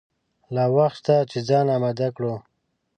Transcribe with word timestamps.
لا 0.55 0.65
وخت 0.75 0.95
شته 0.99 1.15
چې 1.29 1.37
ځان 1.47 1.65
آمده 1.77 2.07
کړو. 2.15 2.33